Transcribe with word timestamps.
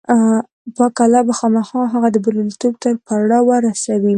پاک 0.75 0.95
الله 1.03 1.21
به 1.27 1.33
خامخا 1.39 1.79
هغه 1.93 2.09
د 2.11 2.17
برياليتوب 2.25 2.73
تر 2.83 2.93
پړاوه 3.05 3.55
رسوي. 3.67 4.09